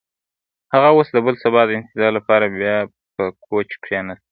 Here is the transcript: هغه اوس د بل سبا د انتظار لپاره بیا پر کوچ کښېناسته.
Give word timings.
هغه 0.73 0.87
اوس 0.93 1.07
د 1.13 1.17
بل 1.25 1.35
سبا 1.43 1.61
د 1.65 1.69
انتظار 1.79 2.11
لپاره 2.19 2.45
بیا 2.57 2.75
پر 3.15 3.27
کوچ 3.45 3.69
کښېناسته. 3.83 4.19